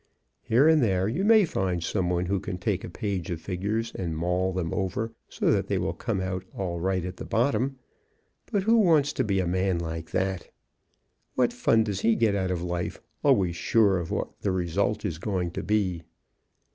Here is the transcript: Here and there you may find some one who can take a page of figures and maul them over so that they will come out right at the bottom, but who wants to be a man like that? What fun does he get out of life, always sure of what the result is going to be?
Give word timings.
Here 0.41 0.67
and 0.67 0.81
there 0.81 1.07
you 1.07 1.23
may 1.23 1.45
find 1.45 1.83
some 1.83 2.09
one 2.09 2.25
who 2.25 2.39
can 2.39 2.57
take 2.57 2.83
a 2.83 2.89
page 2.89 3.29
of 3.29 3.39
figures 3.39 3.93
and 3.93 4.17
maul 4.17 4.51
them 4.51 4.73
over 4.73 5.13
so 5.29 5.51
that 5.51 5.67
they 5.67 5.77
will 5.77 5.93
come 5.93 6.19
out 6.19 6.43
right 6.55 7.05
at 7.05 7.17
the 7.17 7.23
bottom, 7.23 7.77
but 8.51 8.63
who 8.63 8.77
wants 8.77 9.13
to 9.13 9.23
be 9.23 9.39
a 9.39 9.45
man 9.45 9.77
like 9.77 10.09
that? 10.09 10.49
What 11.35 11.53
fun 11.53 11.83
does 11.83 11.99
he 12.01 12.15
get 12.15 12.33
out 12.33 12.49
of 12.49 12.63
life, 12.63 12.99
always 13.23 13.55
sure 13.55 13.99
of 13.99 14.09
what 14.09 14.41
the 14.41 14.51
result 14.51 15.05
is 15.05 15.19
going 15.19 15.51
to 15.51 15.61
be? 15.61 16.01